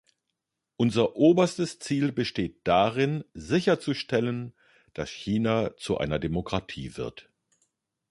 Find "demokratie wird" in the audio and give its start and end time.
6.17-7.29